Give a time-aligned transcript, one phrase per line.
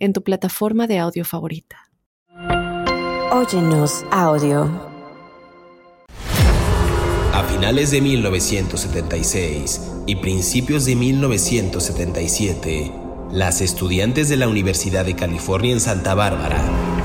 [0.00, 1.76] en tu plataforma de audio favorita.
[3.30, 4.90] Óyenos audio.
[7.32, 12.92] A finales de 1976 y principios de 1977,
[13.30, 16.60] las estudiantes de la Universidad de California en Santa Bárbara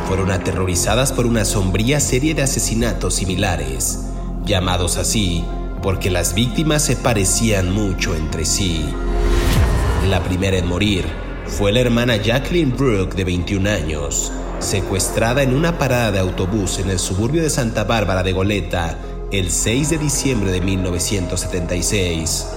[0.07, 4.07] fueron aterrorizadas por una sombría serie de asesinatos similares,
[4.45, 5.45] llamados así
[5.85, 8.83] porque las víctimas se parecían mucho entre sí.
[10.09, 11.05] La primera en morir
[11.47, 16.89] fue la hermana Jacqueline Brooke de 21 años, secuestrada en una parada de autobús en
[16.89, 18.97] el suburbio de Santa Bárbara de Goleta
[19.31, 22.47] el 6 de diciembre de 1976.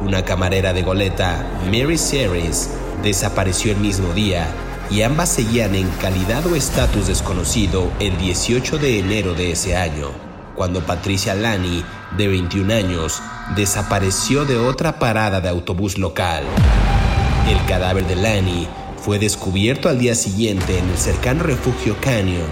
[0.00, 2.70] Una camarera de Goleta, Mary Series,
[3.02, 4.46] desapareció el mismo día
[4.90, 10.10] y ambas seguían en calidad o estatus desconocido el 18 de enero de ese año,
[10.56, 11.84] cuando Patricia Lani,
[12.16, 13.22] de 21 años,
[13.56, 16.44] desapareció de otra parada de autobús local.
[17.48, 22.48] El cadáver de Lani fue descubierto al día siguiente en el cercano refugio Canyon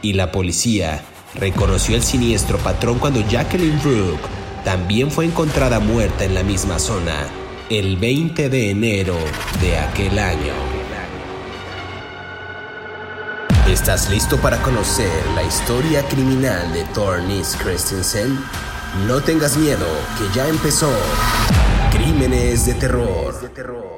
[0.00, 1.02] y la policía
[1.34, 4.28] reconoció el siniestro patrón cuando Jacqueline Brooke
[4.64, 7.26] también fue encontrada muerta en la misma zona
[7.68, 9.16] el 20 de enero
[9.60, 10.54] de aquel año.
[13.68, 18.38] ¿Estás listo para conocer la historia criminal de Tornis Christensen?
[19.06, 19.86] No tengas miedo,
[20.16, 20.90] que ya empezó.
[21.92, 23.97] Crímenes de terror.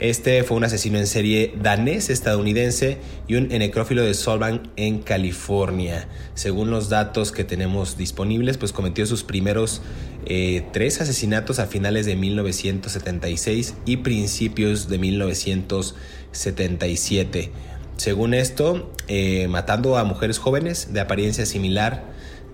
[0.00, 2.96] este fue un asesino en serie danés-estadounidense
[3.28, 6.08] y un necrófilo de Solvang en California.
[6.34, 9.82] Según los datos que tenemos disponibles, pues cometió sus primeros
[10.26, 17.50] eh, tres asesinatos a finales de 1976 y principios de 1977.
[17.96, 22.04] Según esto, eh, matando a mujeres jóvenes de apariencia similar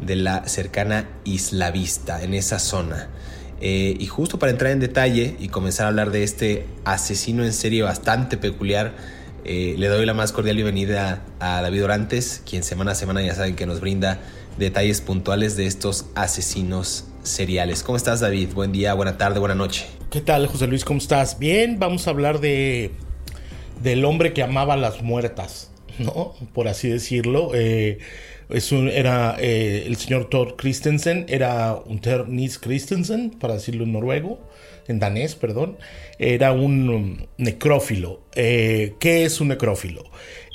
[0.00, 3.08] de la cercana Isla Vista, en esa zona.
[3.60, 7.52] Eh, y justo para entrar en detalle y comenzar a hablar de este asesino en
[7.52, 8.94] serie bastante peculiar,
[9.44, 13.34] eh, le doy la más cordial bienvenida a David Orantes, quien semana a semana ya
[13.34, 14.20] saben que nos brinda
[14.58, 17.82] detalles puntuales de estos asesinos seriales.
[17.82, 18.50] ¿Cómo estás David?
[18.54, 19.86] Buen día, buena tarde, buena noche.
[20.10, 20.84] ¿Qué tal José Luis?
[20.84, 21.38] ¿Cómo estás?
[21.38, 22.90] Bien, vamos a hablar de
[23.82, 26.34] del hombre que amaba las muertas, ¿no?
[26.52, 27.50] Por así decirlo.
[27.54, 27.98] Eh,
[28.48, 33.92] es un, era eh, el señor Thor Christensen, era un Nis Christensen, para decirlo en
[33.92, 34.38] noruego,
[34.86, 35.78] en danés, perdón.
[36.18, 38.22] Era un um, necrófilo.
[38.34, 40.04] Eh, ¿Qué es un necrófilo?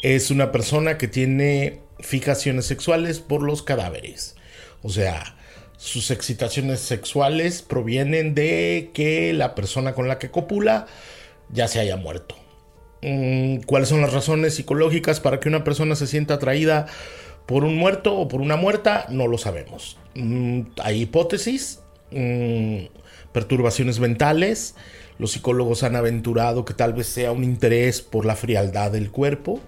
[0.02, 4.36] Es una persona que tiene fijaciones sexuales por los cadáveres.
[4.84, 5.36] O sea,
[5.78, 10.88] sus excitaciones sexuales provienen de que la persona con la que copula
[11.50, 12.36] ya se haya muerto.
[13.02, 16.88] Mm, ¿Cuáles son las razones psicológicas para que una persona se sienta atraída
[17.52, 19.98] por un muerto o por una muerta, no lo sabemos.
[20.16, 21.82] Mm, hay hipótesis,
[22.12, 22.86] mm,
[23.34, 24.76] perturbaciones mentales.
[25.20, 29.60] Los psicólogos han aventurado que tal vez sea un interés por la frialdad del cuerpo,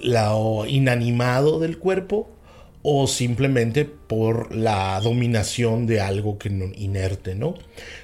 [0.00, 2.28] lo inanimado del cuerpo,
[2.82, 7.54] o simplemente por la dominación de algo que no, inerte, ¿no?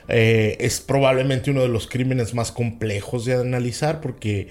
[0.07, 4.47] Eh, es probablemente uno de los crímenes más complejos de analizar porque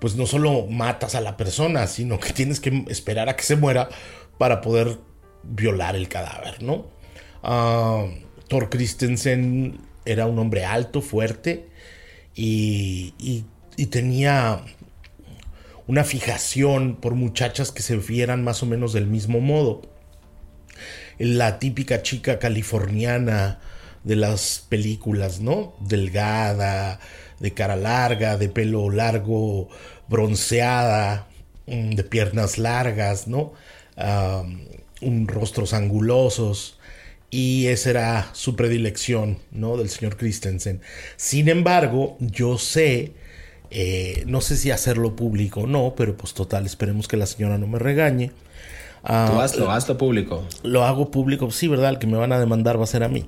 [0.00, 3.56] pues no solo matas a la persona, sino que tienes que esperar a que se
[3.56, 3.88] muera
[4.38, 4.98] para poder
[5.42, 6.86] violar el cadáver, ¿no?
[7.42, 8.06] Ah,
[8.48, 11.68] Thor Christensen era un hombre alto, fuerte
[12.34, 14.62] y, y, tenía
[15.86, 19.82] una fijación por muchachas que se vieran más o menos del mismo modo.
[21.18, 23.60] La típica chica californiana
[24.04, 25.74] de las películas, ¿no?
[25.80, 27.00] Delgada,
[27.40, 29.68] de cara larga, de pelo largo,
[30.08, 31.28] bronceada,
[31.66, 33.52] mm, de piernas largas, ¿no?
[35.00, 36.78] un rostros angulosos.
[37.30, 39.76] Y esa era su predilección, ¿no?
[39.76, 40.80] Del señor Christensen.
[41.16, 43.12] Sin embargo, yo sé,
[43.70, 47.58] eh, no sé si hacerlo público o no, pero pues total, esperemos que la señora
[47.58, 48.32] no me regañe.
[49.04, 50.46] Ah, Tú hazlo, hazlo público.
[50.62, 51.90] Lo hago público, sí, ¿verdad?
[51.90, 53.26] El que me van a demandar va a ser a mí.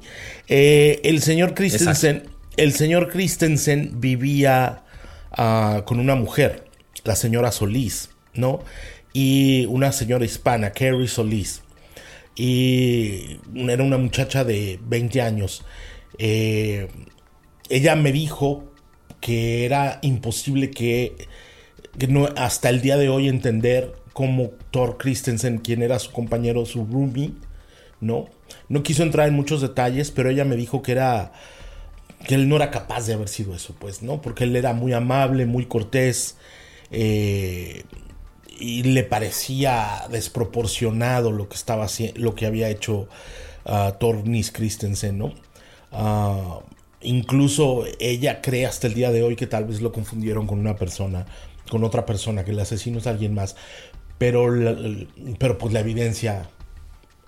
[0.48, 2.22] Eh, el señor Christensen,
[2.56, 4.82] el señor Christensen vivía
[5.32, 6.64] ah, con una mujer,
[7.05, 8.61] la señora Solís, ¿no?
[9.12, 11.62] Y una señora hispana, Carrie Solís.
[12.37, 15.64] Y era una muchacha de 20 años.
[16.19, 16.88] Eh,
[17.69, 18.64] ella me dijo
[19.20, 21.29] que era imposible que,
[22.08, 26.85] no, hasta el día de hoy entender cómo Thor Christensen, quien era su compañero, su
[26.87, 27.32] roomie,
[28.00, 28.29] ¿no?
[28.69, 31.32] No quiso entrar en muchos detalles, pero ella me dijo que era
[32.26, 34.20] que él no era capaz de haber sido eso, pues, ¿no?
[34.20, 36.37] Porque él era muy amable, muy cortés,
[36.90, 37.84] eh,
[38.58, 41.87] y le parecía desproporcionado lo que estaba
[42.17, 43.08] lo que había hecho
[43.64, 45.32] uh, Thor Nis Christensen, ¿no?
[45.93, 46.62] Uh,
[47.02, 50.76] Incluso ella cree hasta el día de hoy que tal vez lo confundieron con una
[50.76, 51.25] persona,
[51.70, 53.56] con otra persona, que el asesino es alguien más.
[54.19, 54.49] Pero,
[55.38, 56.50] pero pues la evidencia,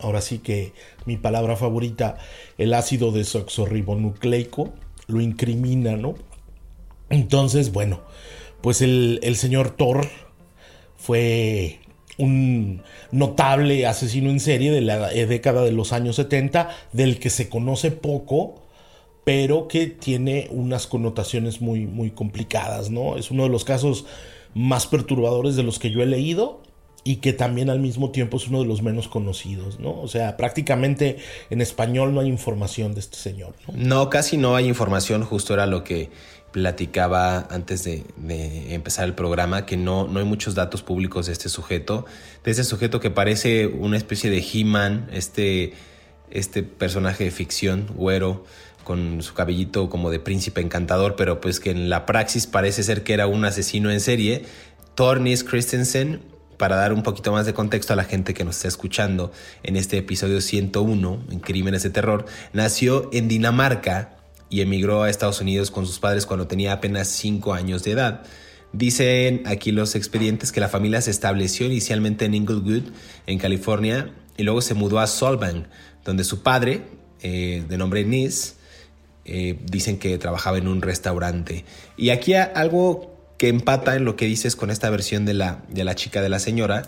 [0.03, 0.73] ahora sí que
[1.07, 2.19] mi palabra favorita,
[2.59, 4.73] el ácido desoxorribonucleico,
[5.07, 6.15] lo incrimina, ¿no?
[7.11, 8.01] Entonces, bueno,
[8.61, 10.09] pues el, el señor Thor
[10.97, 11.81] fue
[12.19, 17.49] un notable asesino en serie de la década de los años 70, del que se
[17.49, 18.63] conoce poco,
[19.25, 23.17] pero que tiene unas connotaciones muy, muy complicadas, ¿no?
[23.17, 24.05] Es uno de los casos
[24.55, 26.63] más perturbadores de los que yo he leído
[27.05, 30.01] y que también al mismo tiempo es uno de los menos conocidos, ¿no?
[30.01, 31.17] O sea, prácticamente
[31.51, 33.55] en español no hay información de este señor.
[33.67, 36.11] No, no casi no hay información, justo era lo que
[36.53, 38.05] platicaba antes de,
[38.75, 42.05] empezar el programa, que no, no hay muchos datos públicos de este sujeto,
[42.45, 45.73] de este sujeto que parece una especie de He-Man, este,
[46.31, 48.45] este personaje de ficción, güero,
[48.85, 53.03] con su cabellito como de príncipe encantador, pero pues que en la praxis parece ser
[53.03, 54.45] que era un asesino en serie.
[54.95, 56.21] Tornis Christensen,
[56.57, 59.33] para dar un poquito más de contexto a la gente que nos está escuchando
[59.63, 64.17] en este episodio 101, en Crímenes de Terror, nació en Dinamarca
[64.49, 68.23] y emigró a Estados Unidos con sus padres cuando tenía apenas 5 años de edad.
[68.73, 72.85] Dicen aquí los expedientes que la familia se estableció inicialmente en Inglewood,
[73.27, 75.67] en California, y luego se mudó a Solvang,
[76.05, 76.83] donde su padre,
[77.23, 78.57] eh, de nombre Nis,
[79.25, 81.65] eh, dicen que trabajaba en un restaurante.
[81.97, 83.12] Y aquí algo
[83.43, 86.29] que empata en lo que dices con esta versión de la, de la chica de
[86.29, 86.83] la señora.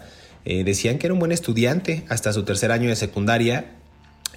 [0.45, 3.73] Eh, decían que era un buen estudiante hasta su tercer año de secundaria,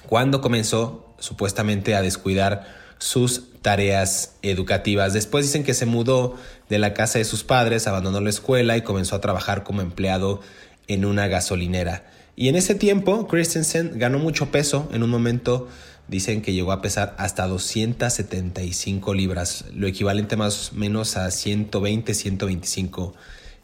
[0.07, 2.65] cuando comenzó supuestamente a descuidar
[2.97, 5.13] sus tareas educativas.
[5.13, 6.35] Después dicen que se mudó
[6.69, 10.41] de la casa de sus padres, abandonó la escuela y comenzó a trabajar como empleado
[10.87, 12.07] en una gasolinera.
[12.35, 15.67] Y en ese tiempo, Christensen ganó mucho peso en un momento
[16.07, 22.13] dicen que llegó a pesar hasta 275 libras, lo equivalente más o menos a 120,
[22.13, 23.13] 125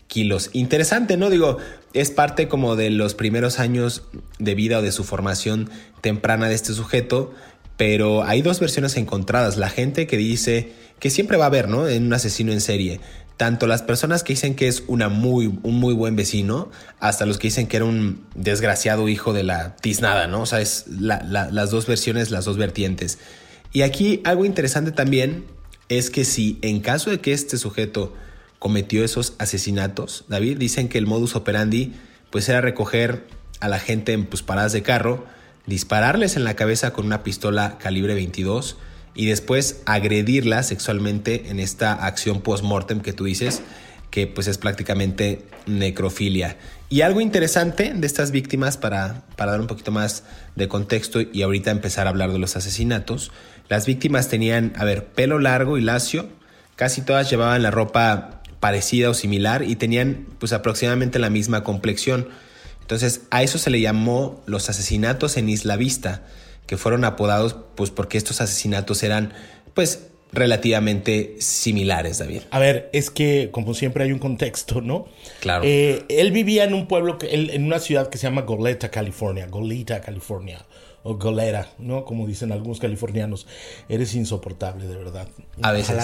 [0.08, 0.50] kilos.
[0.54, 1.30] Interesante, ¿no?
[1.30, 1.58] Digo,
[1.94, 4.04] es parte como de los primeros años
[4.40, 5.70] de vida o de su formación
[6.02, 7.34] temprana de este sujeto,
[7.78, 9.58] pero hay dos versiones encontradas.
[9.58, 11.88] La gente que dice que siempre va a haber, ¿no?
[11.88, 13.00] En un asesino en serie
[13.38, 16.70] tanto las personas que dicen que es muy, un muy buen vecino,
[17.00, 20.42] hasta los que dicen que era un desgraciado hijo de la tiznada, ¿no?
[20.42, 23.18] O sea, es las dos versiones, las dos vertientes.
[23.72, 25.46] Y aquí algo interesante también
[25.90, 28.14] es que si en caso de que este sujeto
[28.60, 31.94] cometió esos asesinatos, David, dicen que el modus operandi
[32.30, 33.26] pues era recoger
[33.60, 35.26] a la gente en pues, paradas de carro,
[35.66, 38.78] dispararles en la cabeza con una pistola calibre 22,
[39.16, 43.62] y después agredirla sexualmente en esta acción post-mortem que tú dices,
[44.10, 46.58] que pues es prácticamente necrofilia.
[46.90, 50.24] Y algo interesante de estas víctimas para, para dar un poquito más
[50.56, 53.32] de contexto y ahorita empezar a hablar de los asesinatos,
[53.70, 56.28] las víctimas tenían, a ver, pelo largo y lacio,
[56.76, 62.30] casi todas llevaban la ropa parecida o similar y tenían pues aproximadamente la misma complexión.
[62.82, 66.22] Entonces a eso se le llamó los asesinatos en Isla Vista
[66.66, 69.34] que fueron apodados pues porque estos asesinatos eran
[69.74, 72.42] pues relativamente similares, David.
[72.50, 75.08] A ver, es que como siempre hay un contexto, ¿no?
[75.40, 75.64] Claro.
[75.66, 79.48] Eh, él vivía en un pueblo, que, en una ciudad que se llama Goleta, California,
[79.48, 80.66] Goleta, California,
[81.04, 82.06] o Goleta, ¿no?
[82.06, 83.46] Como dicen algunos californianos.
[83.90, 85.28] Eres insoportable, de verdad.
[85.62, 85.98] A veces.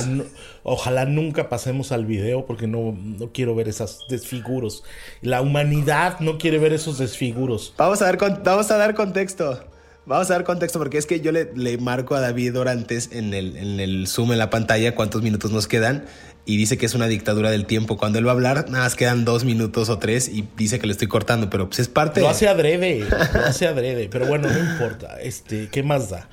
[0.63, 4.83] Ojalá, nunca pasemos al video porque no, no quiero ver esos desfiguros.
[5.21, 7.73] La humanidad no quiere ver esos desfiguros.
[7.77, 9.63] Vamos a, ver, vamos a dar contexto.
[10.05, 13.33] Vamos a dar contexto porque es que yo le, le marco a David Orantes en
[13.33, 16.05] el, en el Zoom en la pantalla cuántos minutos nos quedan
[16.45, 17.95] y dice que es una dictadura del tiempo.
[17.95, 20.87] Cuando él va a hablar, nada más quedan dos minutos o tres y dice que
[20.87, 22.21] le estoy cortando, pero pues es parte.
[22.21, 25.21] Lo hace adrede, lo hace adrede, pero bueno, no importa.
[25.21, 26.27] Este, ¿qué más da?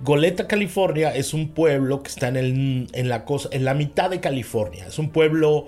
[0.00, 4.08] Goleta, California es un pueblo que está en, el, en, la, cosa, en la mitad
[4.08, 4.86] de California.
[4.86, 5.66] Es un pueblo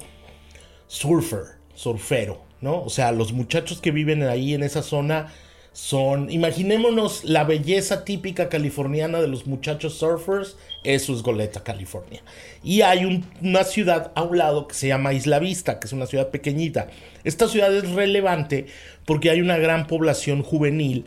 [0.87, 2.80] surfer, surfero, ¿no?
[2.83, 5.33] O sea, los muchachos que viven ahí en esa zona
[5.73, 12.23] son, imaginémonos la belleza típica californiana de los muchachos surfers, eso es Goleta, California.
[12.65, 16.07] Y hay una ciudad a un lado que se llama Isla Vista, que es una
[16.07, 16.89] ciudad pequeñita.
[17.23, 18.67] Esta ciudad es relevante
[19.07, 21.07] porque hay una gran población juvenil,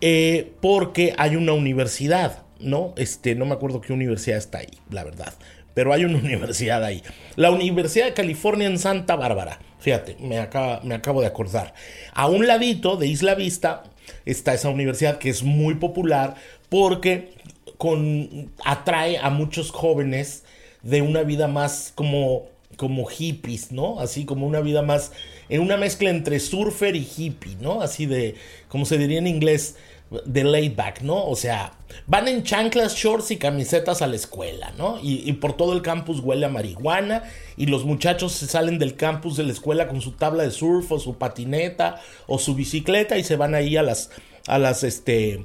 [0.00, 2.94] eh, porque hay una universidad, ¿no?
[2.96, 5.34] Este, no me acuerdo qué universidad está ahí, la verdad.
[5.74, 7.02] Pero hay una universidad ahí.
[7.34, 9.58] La Universidad de California en Santa Bárbara.
[9.80, 10.48] Fíjate, me,
[10.84, 11.74] me acabo de acordar.
[12.14, 13.82] A un ladito de Isla Vista
[14.24, 16.34] está esa universidad que es muy popular
[16.68, 17.32] porque
[17.78, 20.44] con, atrae a muchos jóvenes
[20.82, 22.46] de una vida más como,
[22.76, 24.00] como hippies, ¿no?
[24.00, 25.12] Así como una vida más,
[25.48, 27.82] en una mezcla entre surfer y hippie, ¿no?
[27.82, 28.36] Así de,
[28.68, 29.76] como se diría en inglés,
[30.10, 31.26] de laid back, ¿no?
[31.26, 31.72] O sea,
[32.06, 34.98] van en chanclas, shorts y camisetas a la escuela, ¿no?
[35.02, 37.24] Y, por todo el campus huele a marihuana
[37.56, 40.92] y los muchachos se salen del campus de la escuela con su tabla de surf
[40.92, 44.10] o su patineta o su bicicleta y se van ahí a las,
[44.46, 45.44] a las, este,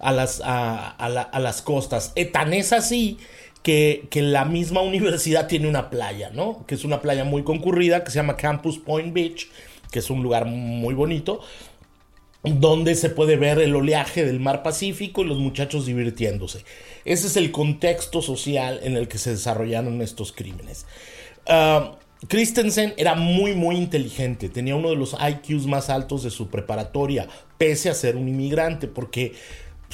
[0.00, 2.12] a las, a, las costas.
[2.16, 3.18] Eh, tan es así
[3.62, 6.66] que, que, la misma universidad tiene una playa, ¿no?
[6.66, 9.48] Que es una playa muy concurrida que se llama Campus Point Beach,
[9.92, 11.40] que es un lugar muy bonito
[12.42, 16.64] donde se puede ver el oleaje del mar Pacífico y los muchachos divirtiéndose.
[17.04, 20.86] Ese es el contexto social en el que se desarrollaron estos crímenes.
[21.46, 21.96] Ah,
[22.28, 27.26] Christensen era muy muy inteligente, tenía uno de los IQs más altos de su preparatoria,
[27.56, 29.32] pese a ser un inmigrante, porque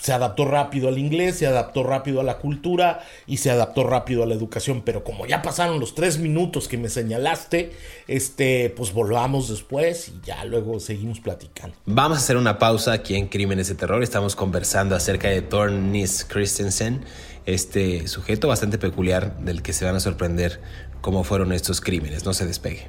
[0.00, 4.22] se adaptó rápido al inglés, se adaptó rápido a la cultura y se adaptó rápido
[4.22, 4.82] a la educación.
[4.84, 7.72] Pero como ya pasaron los tres minutos que me señalaste,
[8.06, 11.76] este, pues volvamos después y ya luego seguimos platicando.
[11.86, 14.02] Vamos a hacer una pausa aquí en Crímenes de Terror.
[14.02, 17.04] Estamos conversando acerca de Thornis Christensen,
[17.46, 20.60] este sujeto bastante peculiar del que se van a sorprender
[21.00, 22.24] cómo fueron estos crímenes.
[22.24, 22.88] No se despegue.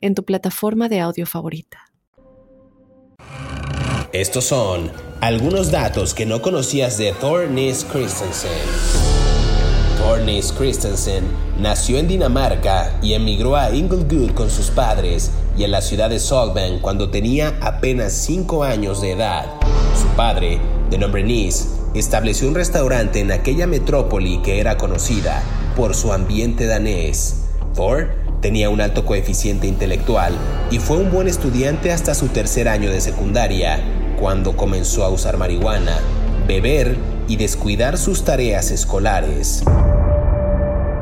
[0.00, 1.78] en tu plataforma de audio favorita.
[4.12, 4.90] Estos son
[5.20, 8.50] algunos datos que no conocías de Thornis Christensen.
[9.98, 11.24] Thornis Christensen
[11.60, 16.18] nació en Dinamarca y emigró a Inglewood con sus padres y en la ciudad de
[16.18, 19.44] Solvang cuando tenía apenas 5 años de edad.
[19.94, 20.58] Su padre,
[20.90, 25.42] de nombre Nis, estableció un restaurante en aquella metrópoli que era conocida
[25.76, 27.44] por su ambiente danés.
[27.74, 28.08] Thor
[28.40, 30.32] Tenía un alto coeficiente intelectual
[30.70, 33.78] y fue un buen estudiante hasta su tercer año de secundaria,
[34.18, 35.98] cuando comenzó a usar marihuana,
[36.46, 36.96] beber
[37.28, 39.62] y descuidar sus tareas escolares.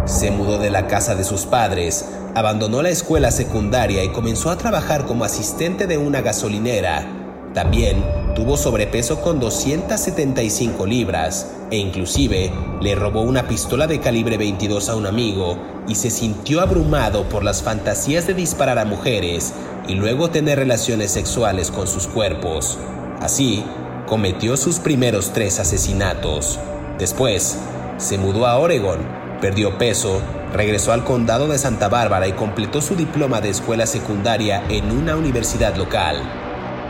[0.04, 4.58] Se mudó de la casa de sus padres, abandonó la escuela secundaria y comenzó a
[4.58, 7.06] trabajar como asistente de una gasolinera.
[7.54, 8.04] También
[8.34, 14.96] tuvo sobrepeso con 275 libras e inclusive le robó una pistola de calibre 22 a
[14.96, 19.54] un amigo y se sintió abrumado por las fantasías de disparar a mujeres
[19.86, 22.78] y luego tener relaciones sexuales con sus cuerpos.
[23.20, 23.64] Así,
[24.06, 26.58] cometió sus primeros tres asesinatos.
[26.98, 27.58] Después,
[27.96, 28.98] se mudó a Oregon,
[29.40, 30.20] perdió peso,
[30.52, 35.16] regresó al condado de Santa Bárbara y completó su diploma de escuela secundaria en una
[35.16, 36.22] universidad local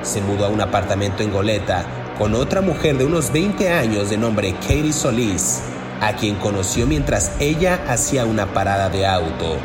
[0.02, 1.84] se mudó a un apartamento en Goleta
[2.18, 5.60] con otra mujer de unos 20 años de nombre Katie Solís,
[6.00, 9.56] a quien conoció mientras ella hacía una parada de auto.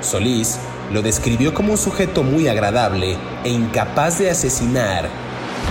[0.00, 0.58] Solís
[0.92, 5.08] lo describió como un sujeto muy agradable e incapaz de asesinar.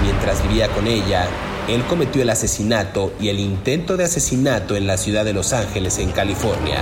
[0.03, 1.25] Mientras vivía con ella,
[1.69, 5.97] él cometió el asesinato y el intento de asesinato en la ciudad de Los Ángeles,
[5.99, 6.79] en California.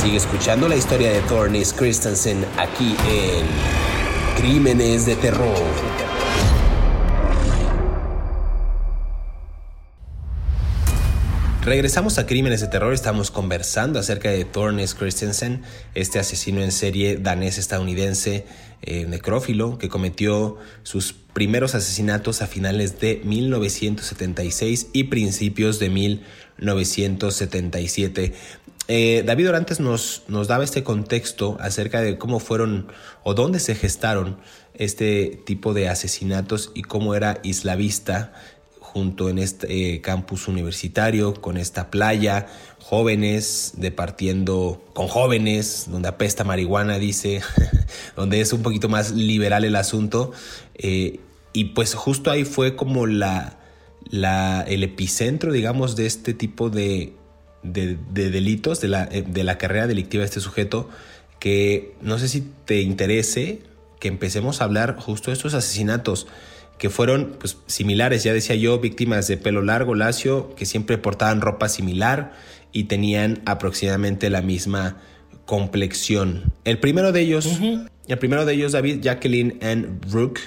[0.00, 3.44] Sigue escuchando la historia de Thornis Christensen aquí en
[4.40, 5.89] Crímenes de Terror.
[11.70, 15.62] Regresamos a Crímenes de Terror, estamos conversando acerca de Thornes Christensen,
[15.94, 18.44] este asesino en serie danés-estadounidense
[18.82, 28.32] eh, necrófilo que cometió sus primeros asesinatos a finales de 1976 y principios de 1977.
[28.88, 32.88] Eh, David Orantes nos, nos daba este contexto acerca de cómo fueron
[33.22, 34.40] o dónde se gestaron
[34.74, 38.32] este tipo de asesinatos y cómo era Isla Vista
[38.92, 42.48] junto en este eh, campus universitario, con esta playa,
[42.80, 47.40] jóvenes departiendo con jóvenes, donde apesta marihuana, dice,
[48.16, 50.32] donde es un poquito más liberal el asunto.
[50.74, 51.20] Eh,
[51.52, 53.58] y pues justo ahí fue como la,
[54.10, 57.12] la, el epicentro, digamos, de este tipo de,
[57.62, 60.88] de, delitos, de la, eh, de la carrera delictiva de este sujeto,
[61.38, 63.62] que no sé si te interese
[64.00, 66.26] que empecemos a hablar justo de estos asesinatos
[66.80, 71.42] que fueron pues, similares, ya decía yo, víctimas de pelo largo, lacio, que siempre portaban
[71.42, 72.32] ropa similar
[72.72, 74.96] y tenían aproximadamente la misma
[75.44, 76.54] complexión.
[76.64, 77.60] El primero de ellos,
[78.08, 80.38] el primero de ellos, David, Jacqueline Ann Rook,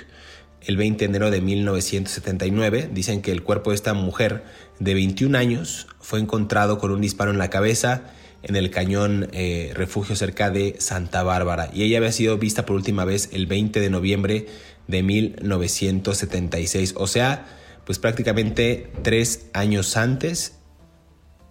[0.64, 4.44] el 20 de enero de 1979, dicen que el cuerpo de esta mujer
[4.80, 8.06] de 21 años fue encontrado con un disparo en la cabeza
[8.44, 11.70] en el cañón eh, refugio cerca de Santa Bárbara.
[11.74, 14.48] Y ella había sido vista por última vez el 20 de noviembre
[14.88, 17.46] de 1976, o sea,
[17.86, 20.56] pues prácticamente tres años antes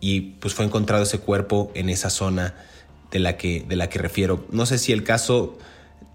[0.01, 2.55] y pues fue encontrado ese cuerpo en esa zona
[3.11, 4.47] de la que, de la que refiero.
[4.51, 5.59] No sé si el caso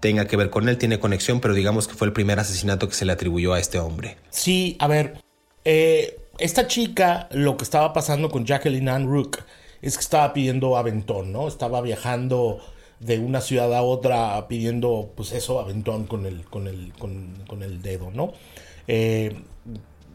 [0.00, 2.94] tenga que ver con él, tiene conexión, pero digamos que fue el primer asesinato que
[2.94, 4.16] se le atribuyó a este hombre.
[4.30, 5.22] Sí, a ver,
[5.64, 9.38] eh, esta chica, lo que estaba pasando con Jacqueline Ann Rook
[9.82, 11.48] es que estaba pidiendo aventón, ¿no?
[11.48, 12.60] Estaba viajando
[13.00, 17.82] de una ciudad a otra pidiendo, pues eso, aventón con el, con el, con, el
[17.82, 18.32] dedo, ¿no?
[18.86, 19.36] Eh,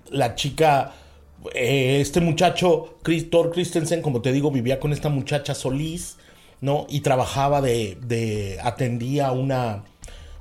[0.09, 0.93] la chica
[1.53, 2.97] eh, este muchacho,
[3.29, 6.17] Thor Christensen, como te digo, vivía con esta muchacha Solís,
[6.61, 6.85] ¿no?
[6.89, 9.83] Y trabajaba de, de atendía una,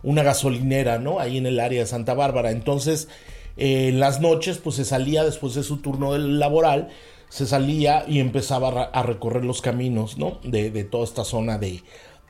[0.02, 1.18] una gasolinera, ¿no?
[1.18, 2.50] Ahí en el área de Santa Bárbara.
[2.50, 3.08] Entonces,
[3.56, 6.88] eh, en las noches, pues se salía después de su turno laboral,
[7.28, 10.38] se salía y empezaba a recorrer los caminos, ¿no?
[10.44, 11.82] De, de toda esta zona de,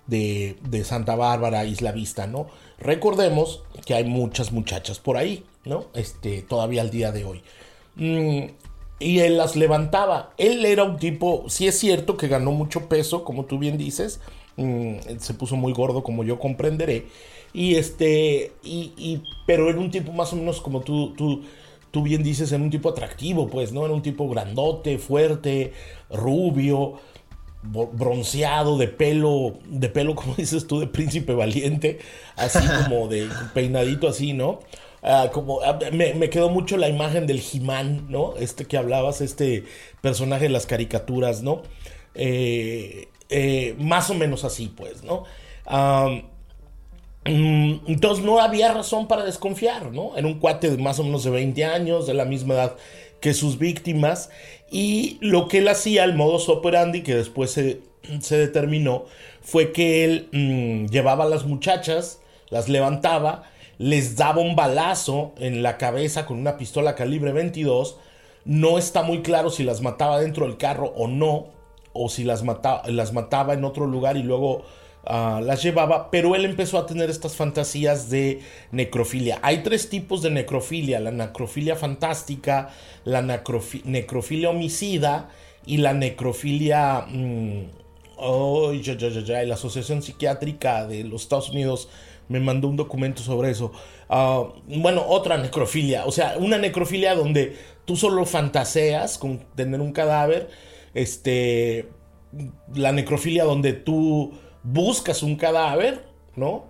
[0.07, 2.49] de, de, Santa Bárbara, Isla Vista, ¿no?
[2.79, 5.87] Recordemos que hay muchas muchachas por ahí, ¿no?
[5.95, 7.43] Este, todavía al día de hoy.
[7.97, 8.47] Mm,
[8.99, 10.33] y él las levantaba.
[10.39, 14.21] Él era un tipo, sí es cierto que ganó mucho peso, como tú bien dices,
[14.57, 17.07] mm, se puso muy gordo, como yo comprenderé.
[17.53, 21.43] Y este, y, pero era un tipo más o menos como tú, tú,
[21.91, 23.85] tú bien dices, era un tipo atractivo, pues, ¿no?
[23.85, 25.73] Era un tipo grandote, fuerte,
[26.11, 26.95] rubio,
[27.63, 32.01] bronceado, de pelo, de pelo, como dices tú, de príncipe valiente,
[32.37, 34.61] así como de peinadito así, ¿no?
[35.05, 38.35] Ah, como ah, me, quedó mucho la imagen del He-Man, ¿no?
[38.37, 39.65] Este que hablabas, este
[40.01, 41.63] personaje de las caricaturas, ¿no?
[42.15, 45.25] Eh, eh, más o menos así, pues, ¿no?
[47.25, 50.17] Mm, entonces no había razón para desconfiar, ¿no?
[50.17, 52.77] Era un cuate de más o menos de 20 años, de la misma edad
[53.23, 54.29] que sus víctimas,
[54.71, 57.81] y lo que él hacía, el modus operandi, que después se,
[58.37, 59.05] determinó,
[59.41, 63.45] fue que él mm, llevaba a las muchachas, las levantaba,
[63.79, 67.97] les daba un balazo en la cabeza con una pistola calibre 22.
[68.45, 71.47] No está muy claro si las mataba dentro del carro o no,
[71.93, 72.43] o si las,
[72.87, 74.65] las mataba en otro lugar y luego
[75.05, 79.39] ah, las llevaba, pero él empezó a tener estas fantasías de necrofilia.
[79.43, 82.71] Hay tres tipos de necrofilia, la necrofilia fantástica,
[83.05, 85.31] la necrofilia homicida
[85.67, 87.07] y la necrofilia...
[88.17, 91.89] oh, ya, ya, ya, la Asociación Psiquiátrica de los Estados Unidos
[92.29, 93.73] me mandó un documento sobre eso.
[94.09, 99.93] Ah, bueno, otra necrofilia, o sea, una necrofilia donde tú solo fantaseas con tener un
[99.93, 100.49] cadáver,
[100.95, 101.89] este,
[102.75, 104.33] la necrofilia donde tú
[104.63, 106.05] buscas un cadáver,
[106.37, 106.65] ¿no?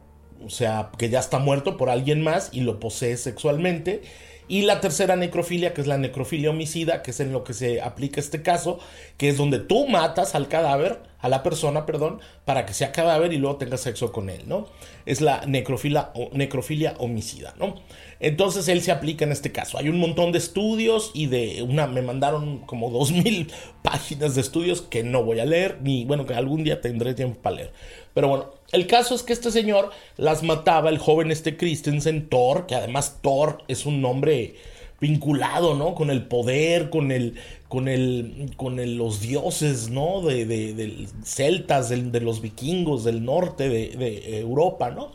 [0.45, 4.03] O sea, que ya está muerto por alguien más y lo posees sexualmente.
[4.49, 7.81] Y la tercera necrofilia, que es la necrofilia homicida, que es en lo que se
[7.81, 8.81] aplica este caso,
[9.17, 13.33] que es donde tú matas al cadáver, a la persona, perdón, para que sea cadáver
[13.33, 14.67] y luego tengas sexo con él, ¿no?
[15.07, 17.77] Es la necrofilia, necrofilia homicida, ¿no?
[18.23, 19.79] Entonces él se aplica en este caso.
[19.79, 23.51] Hay un montón de estudios y de una, me mandaron como dos mil
[23.83, 27.41] páginas de estudios que no voy a leer, ni bueno, que algún día tendré tiempo
[27.43, 27.73] para leer.
[28.15, 32.67] Pero bueno, el caso es que este señor las mataba, el joven este Christensen, Thor,
[32.67, 34.55] que además Thor es un nombre
[35.01, 35.97] vinculado, ¿no?
[35.97, 37.35] Con el poder, con el,
[37.67, 40.21] con el, con los dioses, ¿no?
[40.21, 45.11] De, de, celtas, de, los vikingos del norte de, Europa, ¿no?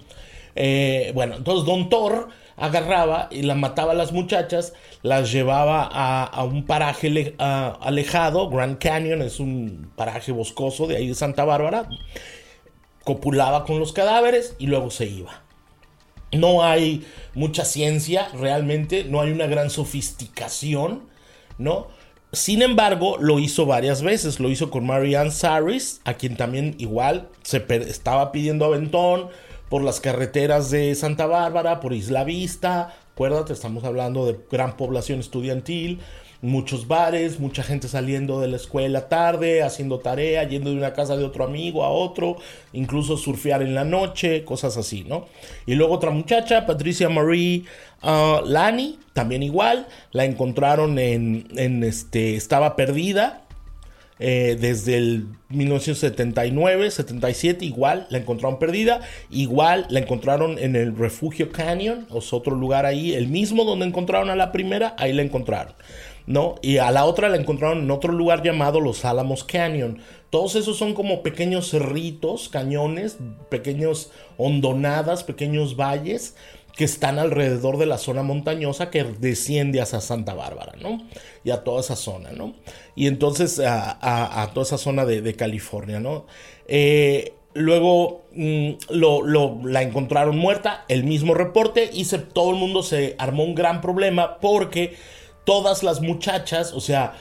[0.56, 6.44] Eh, bueno, entonces Don Thor agarraba y la mataba a las muchachas, las llevaba a,
[6.44, 11.88] un paraje alejado, Grand Canyon es un paraje boscoso de ahí de Santa Bárbara,
[13.04, 15.44] copulaba con los cadáveres y luego se iba.
[16.34, 21.04] No hay mucha ciencia realmente, no hay una gran sofisticación,
[21.58, 21.88] ¿no?
[22.34, 24.42] Sin embargo, lo hizo varias veces.
[24.42, 29.30] Lo hizo con Marianne Saris, a quien también igual se estaba pidiendo aventón
[29.70, 35.20] por las carreteras de Santa Bárbara, por Isla Vista, Acuérdate, estamos hablando de gran población
[35.20, 36.02] estudiantil,
[36.44, 41.18] muchos bares, mucha gente saliendo de la escuela tarde, haciendo tarea, yendo de una casa
[41.18, 42.38] de otro amigo a otro,
[42.74, 45.26] incluso surfear en la noche, cosas así, ¿no?
[45.66, 47.64] Y luego otra muchacha, Patricia Marie
[48.04, 53.47] uh, Lani, también igual, la encontraron en, en este, estaba perdida.
[54.20, 59.02] Eh, desde el 1979, 77, igual la encontraron perdida.
[59.30, 64.30] Igual la encontraron en el Refugio Canyon, o otro lugar ahí, el mismo donde encontraron
[64.30, 65.74] a la primera, ahí la encontraron.
[66.26, 66.56] ¿no?
[66.62, 70.00] Y a la otra la encontraron en otro lugar llamado Los Álamos Canyon.
[70.30, 73.18] Todos esos son como pequeños cerritos, cañones,
[73.50, 76.36] pequeños hondonadas, pequeños valles
[76.78, 81.08] que están alrededor de la zona montañosa que desciende hacia Santa Bárbara, ¿no?
[81.44, 82.54] Y a toda esa zona, ¿no?
[82.96, 86.28] Y entonces a, toda esa zona de, California, ¿no?
[86.68, 93.16] Eh, luego mm, lo, la encontraron muerta, el mismo reporte, y todo el mundo se
[93.18, 94.96] armó un gran problema porque
[95.46, 97.16] todas las muchachas, o sea,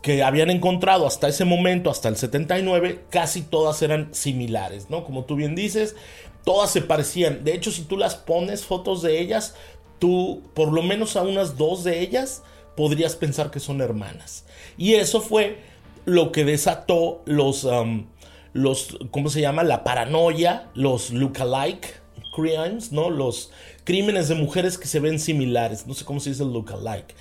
[0.00, 5.04] que habían encontrado hasta ese momento, hasta el 79, casi todas eran similares, ¿no?
[5.04, 5.94] Como tú bien dices,
[6.44, 7.44] todas se parecían.
[7.44, 9.54] De hecho, si tú las pones fotos de ellas,
[9.98, 12.42] tú, por lo menos a unas dos de ellas,
[12.76, 14.44] podrías pensar que son hermanas.
[14.76, 15.58] Y eso fue
[16.04, 18.06] lo que desató los, um,
[18.52, 19.62] los ¿cómo se llama?
[19.62, 22.02] La paranoia, los lookalike
[22.34, 23.10] crimes, ¿no?
[23.10, 23.50] Los
[23.84, 25.86] crímenes de mujeres que se ven similares.
[25.86, 27.14] No sé cómo se dice lookalike.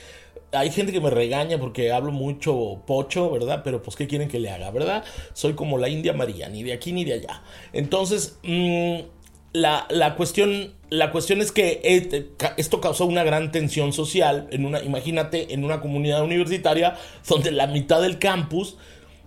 [0.52, 3.62] Hay gente que me regaña porque hablo mucho pocho, ¿verdad?
[3.64, 5.04] Pero pues, ¿qué quieren que le haga, verdad?
[5.34, 7.42] Soy como la India María, ni de aquí ni de allá.
[7.72, 9.00] Entonces, mm,
[9.54, 14.48] la, cuestión, la cuestión es que eh, esto causó una gran tensión social.
[14.52, 16.96] En una, imagínate, en una comunidad universitaria
[17.28, 18.78] donde la mitad del campus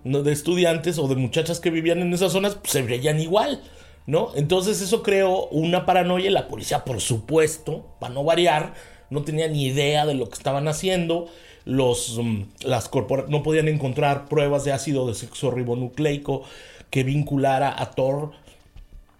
[0.05, 3.63] de estudiantes o de muchachas que vivían en esas zonas pues, se veían igual.
[4.07, 4.33] ¿no?
[4.35, 8.75] Entonces eso creó una paranoia y la policía, por supuesto, para no variar,
[9.11, 11.29] no tenía ni idea de lo que estaban haciendo.
[11.64, 12.90] Los, mm, las
[13.29, 16.43] no podían encontrar pruebas de ácido de sexo ribonucleico
[16.90, 18.33] que vinculara a Thor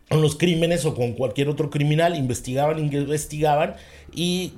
[0.09, 2.17] con los crímenes o con cualquier otro criminal.
[2.17, 3.77] Investigaban, investigaban
[4.15, 4.55] y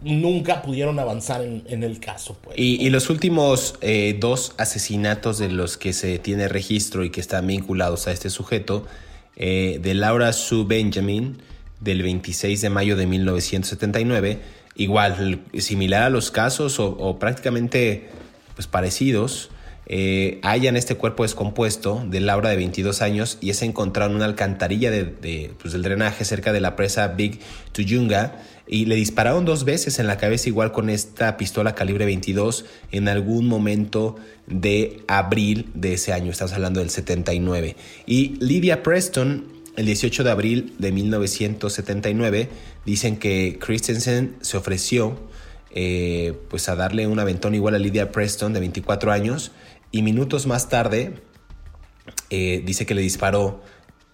[0.00, 2.36] nunca pudieron avanzar en, el caso.
[2.42, 2.56] Pues.
[2.58, 7.46] Y, los últimos eh, dos asesinatos de los que se tiene registro y que están
[7.46, 8.86] vinculados a este sujeto
[9.36, 11.38] eh, de Laura Sue Benjamin
[11.80, 14.40] del 26 de mayo de 1979,
[14.78, 18.08] igual, similar a los casos o, prácticamente
[18.54, 19.50] pues, parecidos.
[19.90, 24.26] Eh, hallan este cuerpo descompuesto de Laura de 22 años y es encontrado en una
[24.26, 27.40] alcantarilla de, pues, del drenaje cerca de la presa Big
[27.72, 28.36] Tuyunga
[28.66, 33.08] y le dispararon dos veces en la cabeza igual con esta pistola calibre 22 en
[33.08, 37.76] algún momento de abril de ese año, estamos hablando del 79.
[38.06, 42.48] Y Lydia Preston, el 18 de abril de 1979,
[42.84, 45.16] dicen que Christensen se ofreció
[45.70, 49.52] eh, pues a darle un aventón igual a Lydia Preston de 24 años
[49.92, 51.22] y minutos más tarde
[52.30, 53.62] eh, dice que le disparó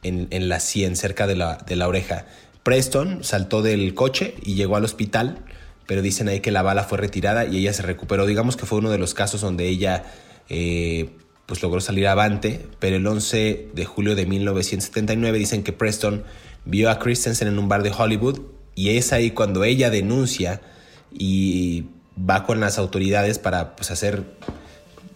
[0.02, 2.26] en, la sien cerca de la, oreja.
[2.62, 5.46] Preston saltó del coche y llegó al hospital,
[5.86, 8.26] pero dicen ahí que la bala fue retirada y ella se recuperó.
[8.26, 10.04] Digamos que fue uno de los casos donde ella
[10.50, 16.24] eh, pues logró salir avante, pero el 11 de julio de 1979 dicen que Preston
[16.64, 18.40] vio a Christensen en un bar de Hollywood
[18.74, 20.60] y es ahí cuando ella denuncia
[21.12, 21.86] y
[22.18, 24.24] va con las autoridades para pues, hacer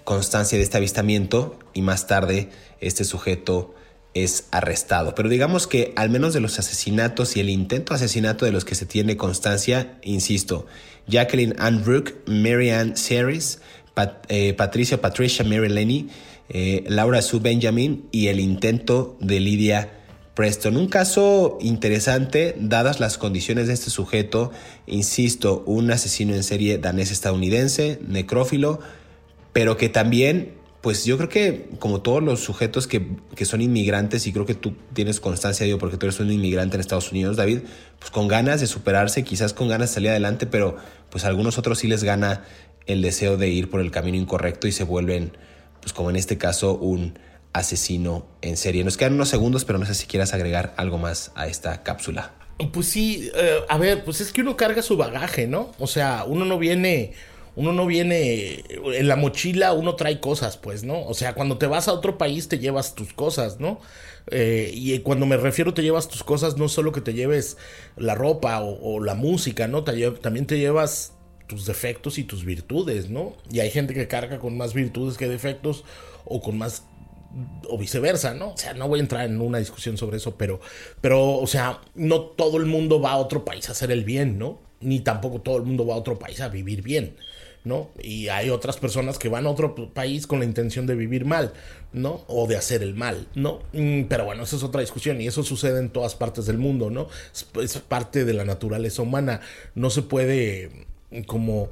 [0.05, 3.75] constancia de este avistamiento y más tarde este sujeto
[4.15, 5.15] es arrestado.
[5.15, 8.75] Pero digamos que al menos de los asesinatos y el intento asesinato de los que
[8.75, 10.67] se tiene constancia, insisto,
[11.07, 13.61] Jacqueline Ann Rook, Mary Ann Series,
[14.29, 16.09] eh, Patricia Patricia Mary Lenny,
[16.49, 19.93] eh, Laura Sue Benjamin y el intento de Lydia
[20.35, 20.77] Preston.
[20.77, 24.53] Un caso interesante, dadas las condiciones de este sujeto,
[24.87, 28.81] insisto, un asesino en serie danés-estadounidense, necrófilo,
[29.53, 33.05] pero que también pues yo creo que como todos los sujetos que,
[33.45, 36.81] son inmigrantes, y creo que tú tienes constancia ello porque tú eres un inmigrante en
[36.81, 37.61] Estados Unidos, David,
[37.99, 40.77] pues con ganas de superarse, quizás con ganas de salir adelante, pero
[41.11, 42.45] pues a algunos otros sí les gana
[42.89, 45.37] el deseo de ir por el camino incorrecto y se vuelven,
[45.81, 47.19] pues como en este caso, un
[47.53, 48.83] asesino en serie.
[48.83, 52.35] Nos quedan unos segundos, pero no sé si quieras agregar algo más a esta cápsula.
[52.73, 55.71] Pues sí, eh, a ver, pues es que uno carga su bagaje, ¿no?
[55.79, 57.13] O sea, uno no viene
[57.59, 61.03] uno no viene en la mochila, uno trae cosas, pues, ¿no?
[61.03, 63.81] O sea, cuando te vas a otro país te llevas tus cosas, ¿no?
[64.31, 67.57] Eh, y cuando me refiero te llevas tus cosas, no solo que te lleves
[67.97, 69.83] la ropa o, la música, ¿no?
[69.83, 71.15] también te llevas
[71.49, 73.37] tus defectos y tus virtudes, ¿no?
[73.51, 75.85] Y hay gente que carga con más virtudes que defectos
[76.25, 76.85] o con más
[77.69, 78.51] o viceversa, ¿no?
[78.53, 80.61] O sea, no voy a entrar en una discusión sobre eso, pero
[81.01, 84.39] pero o sea, no todo el mundo va a otro país a hacer el bien,
[84.39, 84.69] ¿no?
[84.81, 87.17] ni tampoco todo el mundo va a otro país a vivir bien.
[87.65, 87.91] ¿no?
[88.01, 91.53] Y hay otras personas que van a otro país con la intención de vivir mal,
[91.93, 92.25] ¿no?
[92.27, 93.61] O de hacer el mal, ¿no?
[93.73, 96.89] Mm, pero bueno, esa es otra discusión y eso sucede en todas partes del mundo,
[96.89, 97.09] ¿no?
[97.61, 99.41] Es, parte de la naturaleza humana.
[99.75, 100.87] No se puede
[101.27, 101.71] como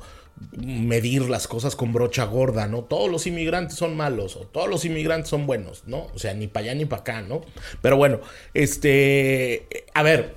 [0.53, 2.85] medir las cosas con brocha gorda, ¿no?
[2.85, 6.09] Todos los inmigrantes son malos o todos los inmigrantes son buenos, ¿no?
[6.15, 7.41] O sea, ni para allá ni para acá, ¿no?
[7.81, 8.21] Pero bueno,
[8.53, 10.35] este, a ver,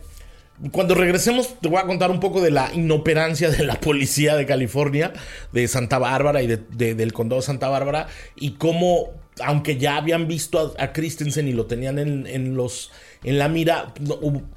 [0.72, 4.45] cuando regresemos te voy a contar un poco de la inoperancia de la policía de
[4.45, 5.13] California,
[5.54, 10.76] de Santa Bárbara y del condado de Santa Bárbara y cómo, aunque ya habían visto
[10.78, 12.91] a, Christensen y lo tenían en, los,
[13.24, 13.93] en la mira,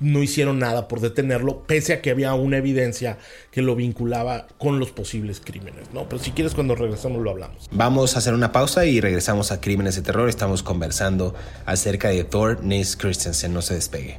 [0.01, 3.19] no, hicieron nada por detenerlo, pese a que había una evidencia
[3.53, 6.09] que lo vinculaba con los posibles crímenes, ¿no?
[6.09, 7.69] Pero si quieres cuando regresemos lo hablamos.
[7.71, 10.29] Vamos a hacer una pausa y regresamos a Crímenes de Terror.
[10.29, 11.33] Estamos conversando
[11.65, 13.55] acerca de Thor Nils Christensen.
[13.55, 14.19] No se despegue.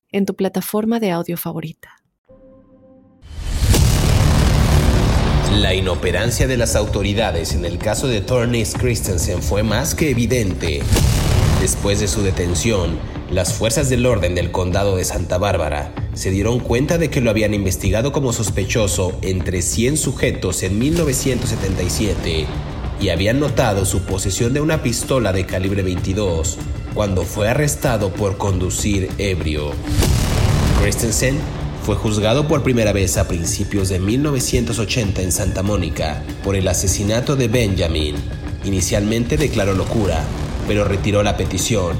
[0.11, 2.01] en tu plataforma de audio favorita.
[5.53, 10.81] La inoperancia de las autoridades en el caso de Tornis Christensen fue más que evidente.
[11.59, 12.97] Después de su detención,
[13.29, 17.29] las fuerzas del orden del condado de Santa Bárbara se dieron cuenta de que lo
[17.29, 22.47] habían investigado como sospechoso entre 100 sujetos en 1977
[23.01, 26.57] y habían notado su posesión de una pistola de calibre 22
[26.93, 29.71] cuando fue arrestado por conducir ebrio.
[30.81, 31.39] Christensen
[31.83, 37.35] fue juzgado por primera vez a principios de 1980 en Santa Mónica por el asesinato
[37.35, 38.15] de Benjamin.
[38.65, 40.21] Inicialmente declaró locura,
[40.67, 41.97] pero retiró la petición.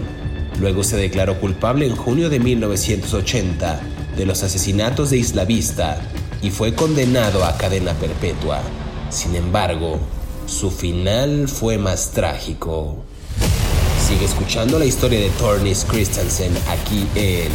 [0.60, 3.80] Luego se declaró culpable en junio de 1980
[4.16, 6.00] de los asesinatos de Isla Vista
[6.44, 8.62] y fue condenado a cadena perpetua.
[9.10, 10.00] Sin embargo,
[10.52, 12.98] su final fue más trágico.
[14.06, 17.50] Sigue escuchando la historia de Tornis Christensen aquí en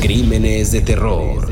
[0.00, 1.44] Crímenes de Terror.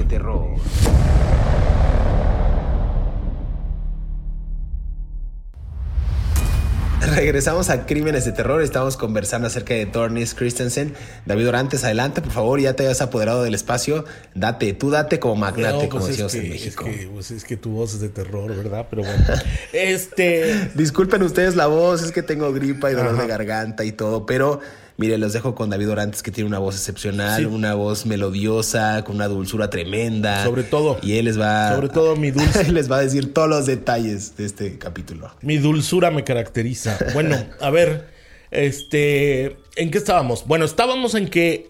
[7.15, 8.63] Regresamos a Crímenes de Terror.
[8.63, 10.95] Estamos conversando acerca de Tornis Christensen.
[11.27, 12.61] David Orantes, adelante, por favor.
[12.61, 14.05] Ya te has apoderado del espacio.
[14.35, 16.87] Date, tú date como magnate, como pues decimos en México.
[16.87, 18.87] Es que, pues es que tu voz es de terror, ¿verdad?
[18.89, 19.25] Pero bueno.
[19.73, 20.71] este.
[20.75, 24.61] Disculpen ustedes la voz, es que tengo gripa y dolor de garganta y todo, pero
[24.97, 29.17] Mire, los dejo con David Orantes, que tiene una voz excepcional, una voz melodiosa, con
[29.17, 30.45] una dulzura tremenda.
[30.45, 30.99] Sobre todo.
[31.03, 31.75] Y él les va.
[31.75, 32.63] Sobre todo mi dulzura.
[32.73, 35.33] les va a decir todos los detalles de este capítulo.
[35.43, 36.97] Mi dulzura me caracteriza.
[37.13, 38.09] Bueno, a ver,
[38.53, 39.57] este.
[39.75, 40.47] ¿En qué estábamos?
[40.47, 41.67] Bueno, estábamos en que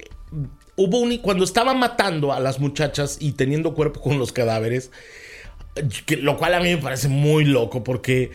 [0.76, 1.16] hubo un.
[1.18, 4.90] Cuando estaba matando a las muchachas y teniendo cuerpo con los cadáveres,
[6.20, 8.32] lo cual a mí me parece muy loco porque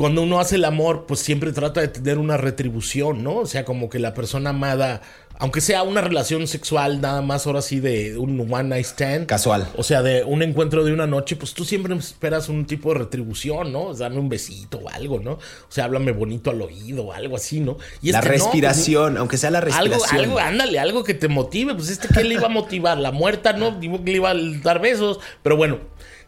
[0.00, 3.36] cuando uno hace el amor, pues siempre trata de tener una retribución, ¿no?
[3.36, 5.02] O sea, como que la persona amada,
[5.38, 9.26] aunque sea una relación sexual, nada más ahora sí de un one night stand.
[9.26, 9.68] Casual.
[9.76, 13.00] O sea, de un encuentro de una noche, pues tú siempre esperas un tipo de
[13.00, 13.92] retribución, ¿no?
[13.92, 15.32] Dame un besito o algo, ¿no?
[15.32, 17.76] O sea, háblame bonito al oído o algo así, ¿no?
[18.00, 20.18] Y la este respiración, aunque sea la respiración.
[20.18, 21.74] Algo, algo, ándale, algo que te motive.
[21.74, 22.96] Pues este, ¿qué le iba a motivar?
[22.96, 23.72] La muerta, ¿no?
[23.72, 25.20] Digo que le iba a dar besos.
[25.42, 25.78] Pero bueno,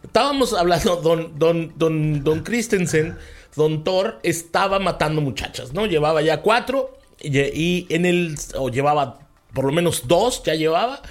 [0.03, 3.17] estábamos hablando, don, don, don, don Christensen
[3.55, 5.85] Don Thor estaba matando muchachas, ¿no?
[5.85, 9.19] Llevaba ya cuatro y, en el, o llevaba
[9.53, 11.01] por lo menos dos, ya llevaba,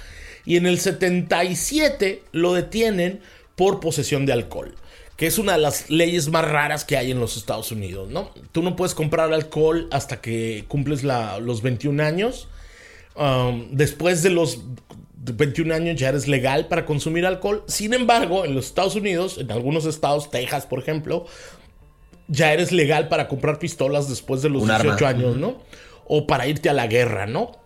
[0.45, 3.21] y en el 77 lo detienen
[3.55, 4.75] por posesión de alcohol
[5.15, 8.31] que es una de las leyes más raras que hay en los Estados Unidos, ¿no?
[8.51, 12.47] Tú no puedes comprar alcohol hasta que cumples los 21 años.
[13.15, 14.61] Um, después de los
[15.15, 17.63] 21 años ya eres legal para consumir alcohol.
[17.67, 21.25] Sin embargo, en los Estados Unidos, en algunos estados, Texas por ejemplo,
[22.27, 25.59] ya eres legal para comprar pistolas después de los 18 años, ¿no?
[26.05, 27.63] O para irte a la guerra, ¿no?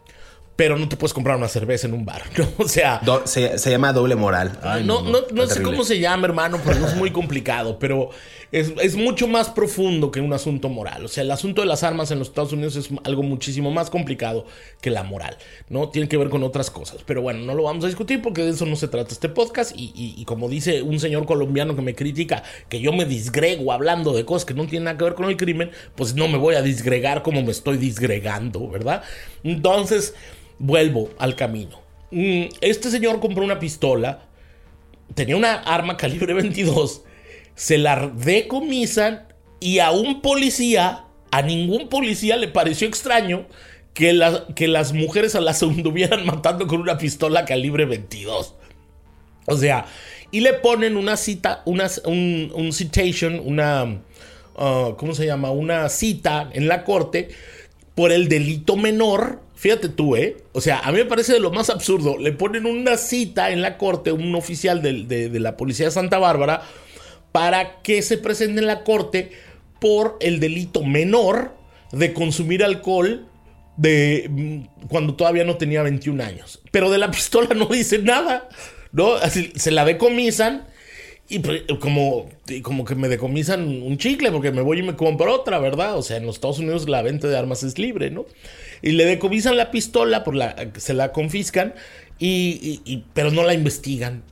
[0.58, 2.46] pero no te puedes comprar una cerveza en un bar, ¿no?
[2.58, 3.00] O sea...
[3.26, 4.60] se, llama doble moral.
[4.84, 8.10] no, no, no, sé cómo se llama, hermano, pero es muy complicado, pero
[8.52, 11.06] es, mucho más profundo que un asunto moral.
[11.06, 13.90] O sea, el asunto de las armas en los Estados Unidos es algo muchísimo más
[13.90, 14.46] complicado
[14.82, 15.38] que la moral,
[15.70, 15.90] ¿no?
[15.90, 18.52] Tiene que ver con otras cosas, pero bueno, no lo vamos a discutir porque de
[18.52, 21.96] eso no se trata este podcast y, y como dice un señor colombiano que me
[21.96, 25.26] critica que yo me disgrego hablando de cosas que no tienen nada que ver con
[25.26, 29.04] el crimen, pues no me voy a disgregar como me estoy disgregando, ¿verdad?
[29.44, 30.14] Entonces...
[30.60, 31.80] vuelvo al camino.
[32.12, 34.28] Mm, este señor compró una pistola,
[35.14, 37.04] tenía una arma calibre 22,
[37.58, 39.28] se la decomisan
[39.60, 43.48] y a un policía, a ningún policía le pareció extraño
[43.96, 44.18] que,
[44.56, 48.54] que las mujeres a las anduvieran matando con una pistola calibre 22.
[49.48, 49.88] O sea,
[50.30, 54.02] y le ponen una cita, una, un, citation, una,
[54.56, 55.50] uh, ¿cómo se llama?
[55.50, 57.30] Una cita en la corte
[57.96, 59.42] por el delito menor.
[59.56, 60.38] Fíjate tú, ¿eh?
[60.52, 62.20] O sea, a mí me parece de lo más absurdo.
[62.20, 66.20] Le ponen una cita en la corte, un oficial de, de la policía de Santa
[66.20, 66.62] Bárbara,
[67.32, 69.32] para que se presente en la corte
[69.80, 71.56] por el delito menor
[71.92, 73.28] de consumir alcohol
[73.78, 76.62] de mm, cuando todavía no tenía 21 años.
[76.72, 78.50] Pero de la pistola no dice nada.
[78.92, 79.14] ¿no?
[79.14, 80.66] Así, se la decomisan
[81.30, 82.30] y pues, como,
[82.62, 85.98] como que me decomisan un chicle porque me voy y me compro otra, ¿verdad?
[85.98, 88.26] O sea, en los Estados Unidos la venta de armas es libre, ¿no?
[88.82, 91.74] Y le decomisan la pistola, por la, se la confiscan,
[92.20, 94.24] y, pero no la investigan.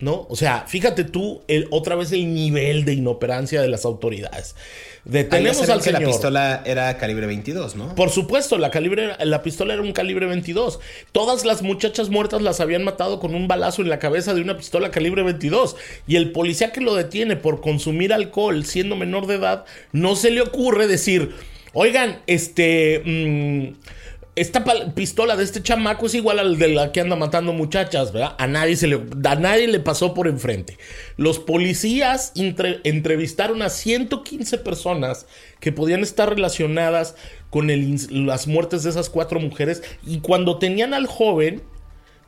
[0.00, 0.26] ¿No?
[0.28, 4.54] O sea, fíjate tú el, otra vez el nivel de inoperancia de las autoridades.
[5.04, 7.94] Detenemos al que la pistola era calibre 22, ¿no?
[7.94, 10.80] Por supuesto, la, calibre, la pistola era un calibre 22.
[11.12, 14.56] Todas las muchachas muertas las habían matado con un balazo en la cabeza de una
[14.56, 15.76] pistola calibre 22.
[16.06, 20.30] Y el policía que lo detiene por consumir alcohol siendo menor de edad, no se
[20.30, 21.34] le ocurre decir,
[21.72, 23.02] oigan, este...
[23.04, 23.99] Mmm,
[24.40, 28.36] esta pistola de este chamaco es igual al de la que anda matando muchachas, ¿verdad?
[28.38, 30.78] A nadie, se le, a nadie le pasó por enfrente.
[31.18, 35.26] Los policías entrevistaron a 115 personas
[35.60, 37.16] que podían estar relacionadas
[37.50, 37.68] con
[38.26, 41.62] las muertes de esas cuatro mujeres y cuando tenían al joven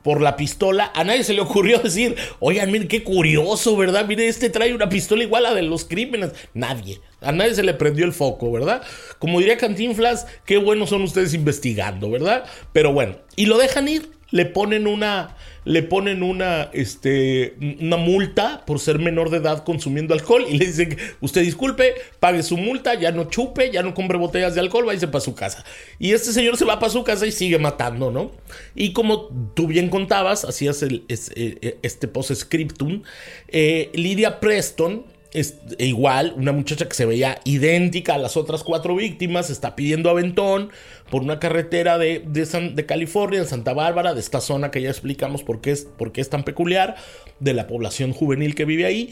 [0.03, 4.07] por la pistola, a nadie se le ocurrió decir, oigan, miren qué curioso, ¿verdad?
[4.07, 6.33] Mire, este trae una pistola igual a la de los crímenes.
[6.55, 8.83] Nadie, a nadie se le prendió el foco, ¿verdad?
[9.19, 12.45] Como diría Cantinflas, qué buenos son ustedes investigando, ¿verdad?
[12.73, 18.65] Pero bueno, y lo dejan ir, le ponen una, le ponen una, este, una multa
[18.67, 22.95] por ser menor de edad consumiendo alcohol y le dicen, usted disculpe, pague su multa,
[22.95, 25.65] ya no chupe, ya no compre botellas de alcohol, váyase para su casa.
[25.99, 28.33] Y este señor se va para su casa y sigue matando, ¿no?
[28.75, 33.03] Y como tú bien contabas, hacías el, eh, este post-scriptum,
[33.49, 38.95] eh, Lydia Preston, es igual, una muchacha que se veía idéntica a las otras cuatro
[38.95, 40.71] víctimas, está pidiendo aventón
[41.11, 45.43] por una carretera de, de, California, en Santa Bárbara, de esta zona que ya explicamos
[45.43, 46.97] por qué es, por qué es tan peculiar,
[47.41, 49.11] de la población juvenil que vive ahí.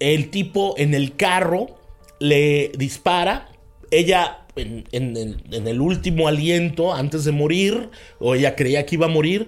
[0.00, 1.78] el tipo en el carro
[2.18, 3.48] le dispara,
[3.90, 9.10] ella en, en el último aliento, antes de morir, o ella creía que iba a
[9.10, 9.46] morir,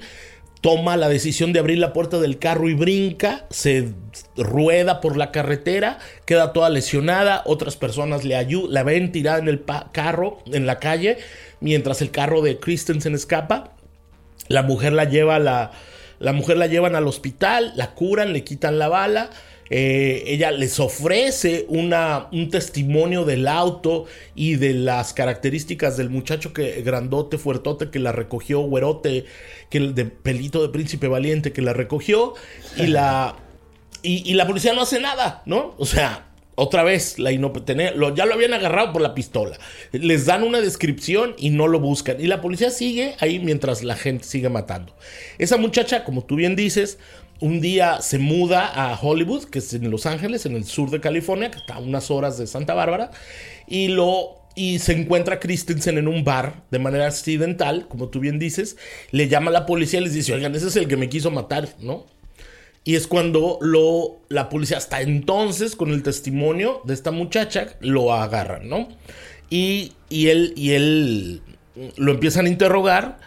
[0.60, 3.90] toma la decisión de abrir la puerta del carro y brinca, se
[4.36, 9.48] rueda por la carretera, queda toda lesionada, otras personas le ayudan, la ven tirada en
[9.48, 11.18] el carro, en la calle,
[11.60, 13.72] mientras el carro de Christensen escapa.
[14.48, 15.72] La mujer la lleva a la,
[16.18, 19.30] la mujer la llevan al hospital, la curan, le quitan la bala
[19.70, 26.82] eh, ella les ofrece un testimonio del auto y de las características del muchacho que
[26.82, 29.24] grandote, fuertote, que la recogió, güerote,
[29.70, 32.34] que de pelito de príncipe valiente que la recogió
[32.76, 33.36] y la,
[34.02, 35.74] y, la policía no hace nada, ¿no?
[35.78, 39.58] O sea, otra vez, la lo, ya lo habían agarrado por la pistola.
[39.92, 42.20] Les dan una descripción y no lo buscan.
[42.20, 44.94] Y la policía sigue ahí mientras la gente sigue matando.
[45.38, 46.98] Esa muchacha, como tú bien dices,
[47.40, 51.00] un día se muda a Hollywood, que es en Los Ángeles, en el sur de
[51.00, 53.10] California, que está a unas horas de Santa Bárbara,
[53.66, 58.40] y lo y se encuentra Christensen en un bar de manera accidental, como tú bien
[58.40, 58.76] dices,
[59.12, 61.30] le llama a la policía y les dice, oigan, ese es el que me quiso
[61.30, 62.06] matar, ¿no?
[62.82, 68.12] Y es cuando lo, la policía, hasta entonces, con el testimonio de esta muchacha, lo
[68.12, 68.88] agarran, ¿no?
[69.48, 71.42] Y, y, él, y él
[71.96, 73.18] lo empiezan a interrogar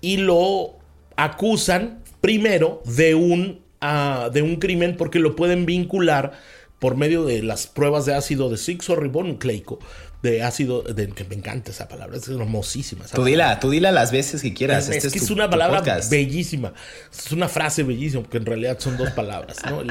[0.00, 0.78] y lo
[1.14, 6.32] acusan primero de un, uh, de un crimen porque lo pueden vincular
[6.78, 8.56] por medio de las pruebas de ácido de
[8.96, 9.78] ribonocleico
[10.22, 13.04] de ácido, de, que me encanta esa palabra, es hermosísima.
[13.12, 14.88] tú dila, tú dila las veces que quieras.
[14.88, 16.72] Es, este que es, una palabra bellísima,
[17.12, 19.82] es una frase bellísima, porque en realidad son dos palabras, ¿no?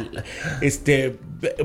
[0.61, 1.17] este,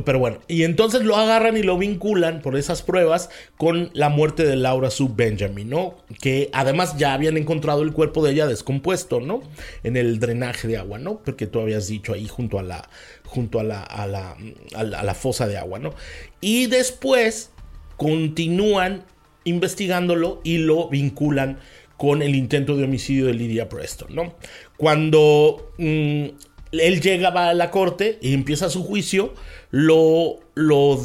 [0.05, 4.45] pero bueno, y entonces lo agarran y lo vinculan por esas pruebas con la muerte
[4.45, 5.99] de Laura Sue Benjamin, ¿no?
[6.20, 9.43] Que además ya habían encontrado el cuerpo de ella descompuesto, ¿no?
[9.84, 11.20] En el drenaje de agua, ¿no?
[11.24, 12.88] Porque tú habías dicho ahí junto a la,
[13.24, 14.36] junto a la, a la,
[14.74, 15.95] a la fosa de agua, ¿no?
[16.40, 17.51] Y después
[17.97, 19.05] continúan
[19.44, 21.59] investigándolo y lo vinculan
[21.97, 24.34] con el intento de homicidio de Lydia Preston, ¿no?
[24.76, 26.26] Cuando mm,
[26.72, 29.32] él llega a la corte y empieza su juicio,
[29.70, 30.99] lo, lo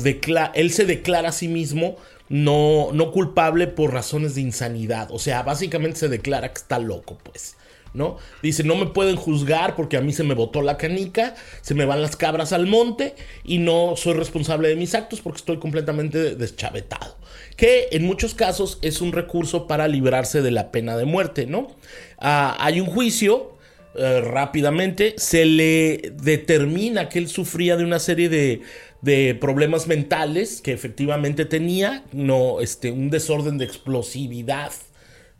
[0.53, 1.97] él se declara a sí mismo
[2.29, 5.09] no, no culpable por razones de insanidad.
[5.11, 7.57] O sea, básicamente se declara que está loco, pues.
[7.93, 8.17] ¿No?
[8.41, 11.85] Dice, no me pueden juzgar porque a mí se me botó la canica, se me
[11.85, 16.35] van las cabras al monte y no soy responsable de mis actos porque estoy completamente
[16.35, 17.17] deschavetado.
[17.55, 21.67] Que en muchos casos es un recurso para librarse de la pena de muerte, ¿no?
[22.17, 23.57] Ah, hay un juicio
[23.93, 28.61] eh, rápidamente, se le determina que él sufría de una serie de,
[29.01, 34.71] de problemas mentales que efectivamente tenía, no, este, un desorden de explosividad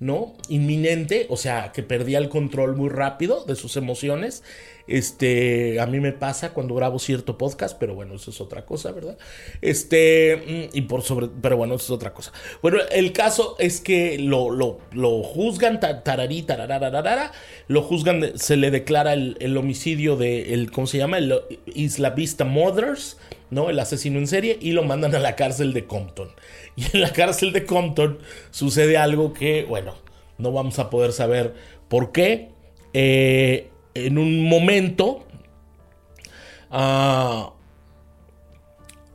[0.01, 0.33] ¿no?
[0.49, 4.43] Inminente, o sea, que perdía el control muy rápido de sus emociones.
[4.91, 8.91] Este, a mí me pasa cuando grabo cierto podcast, pero bueno, eso es otra cosa,
[8.91, 9.17] ¿verdad?
[9.61, 12.33] Este, mm, y por sobre, pero bueno, eso es otra cosa.
[12.61, 17.31] Bueno, el caso es que lo, lo, lo juzgan, tararí, tararararara,
[17.69, 21.19] lo juzgan, se le declara el, homicidio de, el, ¿cómo se llama?
[21.19, 23.17] El Isla Vista Mothers,
[23.49, 23.69] ¿no?
[23.69, 26.31] El asesino en serie, y lo mandan a la cárcel de Compton.
[26.75, 28.19] Y en la cárcel de Compton
[28.49, 29.95] sucede algo que, bueno,
[30.37, 31.53] no vamos a poder saber
[31.87, 32.49] por qué.
[32.93, 35.25] Eh, en un momento
[36.71, 37.51] uh,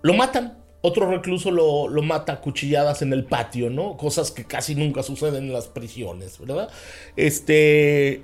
[0.02, 0.58] lo matan.
[0.82, 3.96] Otro recluso lo, lo, mata a cuchilladas en el patio, ¿no?
[3.96, 6.70] Cosas que casi nunca suceden en las prisiones, ¿verdad?
[7.16, 8.22] Este.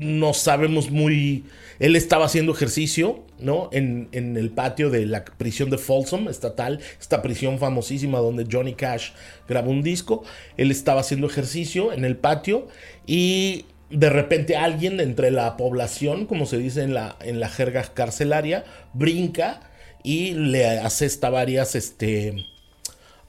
[0.00, 1.44] No sabemos muy.
[1.78, 3.68] Él estaba haciendo ejercicio, ¿no?
[3.70, 8.74] En, en, el patio de la prisión de Folsom estatal, esta prisión famosísima donde Johnny
[8.74, 9.10] Cash
[9.48, 10.24] grabó un disco.
[10.56, 12.66] Él estaba haciendo ejercicio en el patio
[13.06, 17.82] y de repente alguien entre la población, como se dice en la, en la jerga
[17.94, 19.60] carcelaria, brinca
[20.02, 22.46] y le asesta varias este,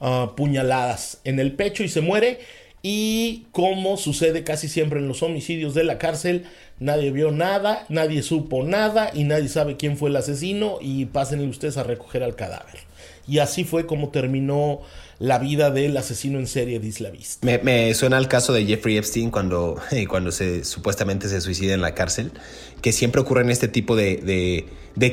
[0.00, 2.40] ah, puñaladas en el pecho y se muere.
[2.82, 6.44] Y como sucede casi siempre en los homicidios de la cárcel,
[6.78, 11.48] nadie vio nada, nadie supo nada y nadie sabe quién fue el asesino y pasen
[11.48, 12.76] ustedes a recoger al cadáver.
[13.26, 14.82] Y así fue como terminó
[15.18, 17.46] la vida del asesino en serie de Isla Vista.
[17.62, 21.94] Me, suena el caso de Jeffrey Epstein cuando, cuando se, supuestamente se suicida en la
[21.94, 22.32] cárcel,
[22.82, 24.66] que siempre ocurren este tipo de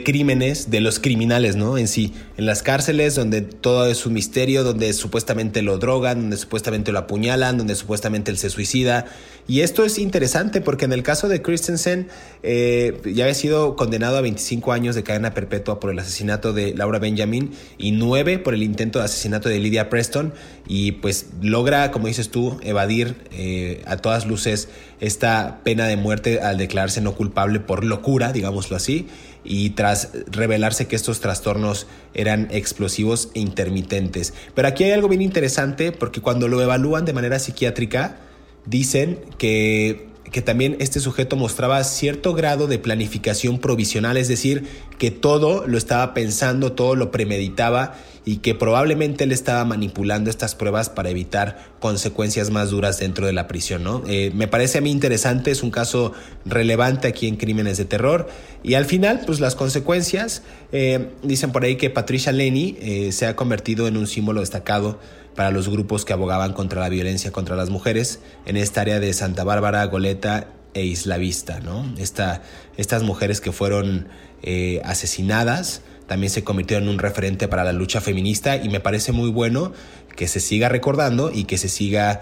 [0.03, 1.77] crímenes de los criminales, ¿no?
[1.77, 6.37] En sí, en las cárceles donde todo es un misterio, donde supuestamente lo drogan, donde
[6.37, 9.05] supuestamente lo apuñalan, donde supuestamente él se suicida.
[9.45, 12.07] Y esto es interesante porque en el caso de Christensen
[12.43, 16.73] eh, ya había sido condenado a 25 años de cadena perpetua por el asesinato de
[16.73, 20.33] Laura Benjamin y 9 por el intento de asesinato de Lydia Preston
[20.65, 24.69] y pues logra, como dices tú, evadir eh, a todas luces
[25.01, 29.09] esta pena de muerte al declararse no culpable por locura, digámoslo así
[29.43, 34.33] y tras revelarse que estos trastornos eran explosivos e intermitentes.
[34.55, 38.17] Pero aquí hay algo bien interesante porque cuando lo evalúan de manera psiquiátrica,
[38.65, 44.65] dicen que que también este sujeto mostraba cierto grado de planificación provisional, es decir,
[44.97, 50.55] que todo lo estaba pensando, todo lo premeditaba y que probablemente él estaba manipulando estas
[50.55, 53.83] pruebas para evitar consecuencias más duras dentro de la prisión.
[53.83, 54.01] ¿no?
[54.07, 56.13] Eh, me parece a mí interesante, es un caso
[56.45, 58.27] relevante aquí en Crímenes de Terror
[58.63, 63.27] y al final, pues las consecuencias, eh, dicen por ahí que Patricia Lenny eh, se
[63.27, 64.99] ha convertido en un símbolo destacado
[65.35, 69.13] para los grupos que abogaban contra la violencia contra las mujeres en esta área de
[69.13, 71.85] Santa Bárbara, Goleta e Isla Vista, ¿no?
[71.97, 74.07] estas mujeres que fueron
[74.41, 79.11] eh, asesinadas también se convirtieron en un referente para la lucha feminista y me parece
[79.11, 79.71] muy bueno
[80.15, 82.21] que se siga recordando y que se siga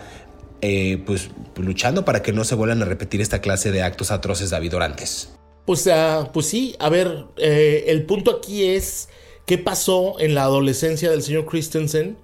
[0.62, 4.52] eh, pues, luchando para que no se vuelvan a repetir esta clase de actos atroces
[4.52, 5.32] de Orantes.
[5.66, 5.90] Pues,
[6.34, 9.10] pues sí, a ver, eh, el punto aquí es
[9.46, 12.18] qué pasó en la adolescencia del señor Christensen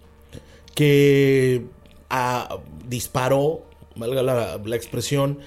[0.78, 1.66] que
[2.12, 3.64] ah, disparó,
[3.96, 5.40] valga la, expresión,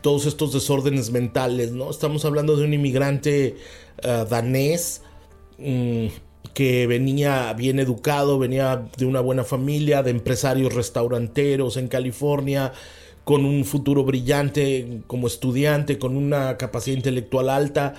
[0.00, 1.90] todos estos desórdenes mentales, ¿no?
[1.90, 3.56] Estamos hablando de un inmigrante
[4.02, 5.02] ah, danés
[5.58, 6.06] mm,
[6.54, 12.72] que venía bien educado, venía de una buena familia, de empresarios restauranteros en California,
[13.24, 17.96] con un futuro brillante como estudiante, con una capacidad intelectual alta.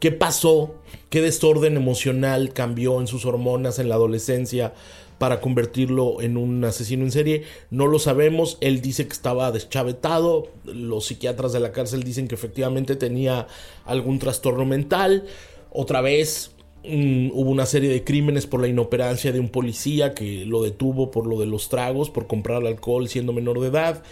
[0.00, 0.74] ¿Qué pasó?
[1.08, 4.72] ¿Qué desorden emocional cambió en sus hormonas en la adolescencia?
[5.20, 7.42] Para convertirlo en un asesino en serie.
[7.68, 8.56] No lo sabemos.
[8.62, 10.48] Él dice que estaba deschavetado.
[10.64, 13.46] Los psiquiatras de la cárcel dicen que efectivamente tenía
[13.84, 15.26] algún trastorno mental.
[15.72, 16.52] Otra vez
[16.84, 21.10] mm, hubo una serie de crímenes por la inoperancia de un policía que lo detuvo
[21.10, 24.02] por lo de los tragos, por comprar alcohol siendo menor de edad.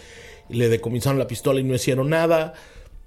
[0.47, 2.53] Le decomisaron la pistola y no hicieron nada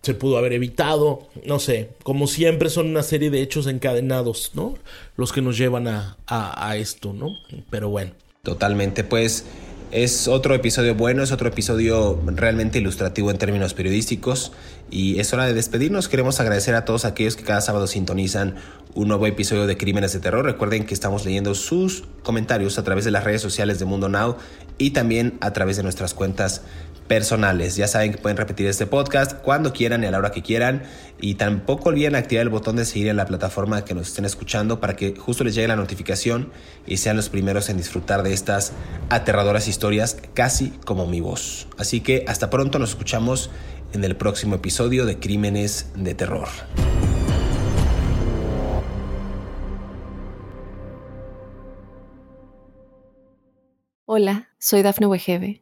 [0.03, 4.75] se pudo haber evitado, no sé, como siempre son una serie de hechos encadenados, ¿no?
[5.17, 7.29] Los que nos llevan a, a, esto, ¿no?
[7.71, 8.11] Pero bueno.
[8.43, 9.45] Totalmente, pues
[9.93, 14.53] es otro episodio bueno, es otro episodio realmente ilustrativo en términos periodísticos
[14.91, 16.09] y es hora de despedirnos.
[16.09, 18.57] Queremos agradecer a todos aquellos que cada sábado sintonizan
[18.95, 20.45] un nuevo episodio de Crímenes de Terror.
[20.45, 24.37] Recuerden que estamos leyendo sus comentarios a través de las redes sociales de Mundo Now
[24.79, 26.63] y también a través de nuestras cuentas
[27.09, 27.77] personales.
[27.77, 30.83] Ya saben que pueden repetir este podcast cuando quieran y a la hora que quieran.
[31.21, 34.81] Y tampoco olviden activar el botón de seguir en la plataforma que nos estén escuchando
[34.81, 36.51] para que justo les llegue la notificación
[36.87, 38.73] y sean los primeros en disfrutar de estas
[39.09, 41.69] aterradoras historias, casi como mi voz.
[41.79, 43.51] Así que hasta pronto, nos escuchamos
[43.93, 46.49] en el próximo episodio de Crímenes de Terror.
[54.05, 55.62] Hola, soy Dafne Wegebe